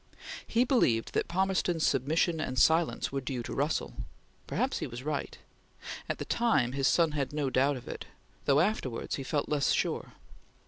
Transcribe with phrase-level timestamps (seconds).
[0.47, 3.93] He believed that Palmerston's submission and silence were due to Russell.
[4.47, 5.37] Perhaps he was right;
[6.09, 8.05] at the time, his son had no doubt of it,
[8.45, 10.13] though afterwards he felt less sure.